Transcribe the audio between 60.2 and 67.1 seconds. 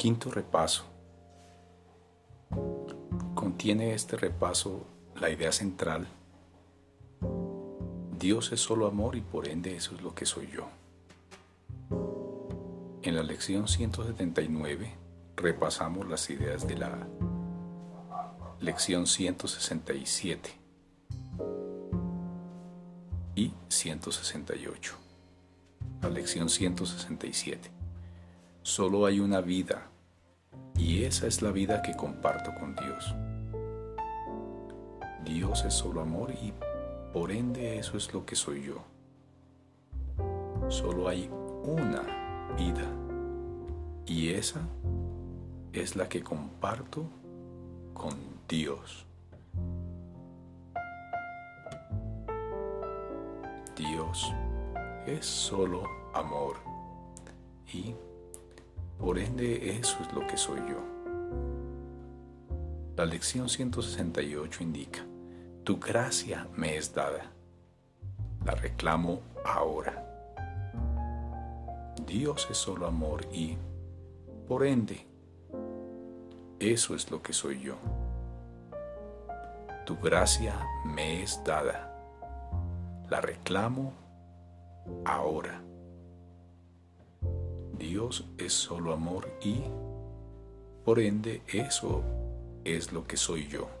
que soy yo. La lección 168 indica, tu gracia me es